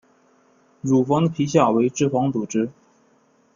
[0.81, 2.71] 乳房的皮下为脂肪组织。